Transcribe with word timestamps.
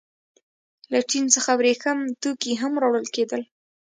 له 0.91 0.99
چین 1.09 1.25
څخه 1.35 1.51
ورېښم 1.55 1.99
توکي 2.21 2.53
هم 2.61 2.73
راوړل 2.81 3.07
کېدل. 3.15 3.41